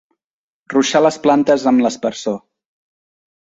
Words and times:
Ruixar 0.75 1.03
les 1.07 1.21
plantes 1.27 1.67
amb 1.75 1.87
l'aspersor. 1.87 2.43